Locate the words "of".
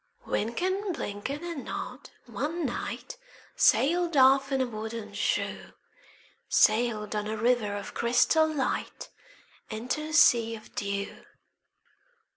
7.75-7.93, 10.55-10.73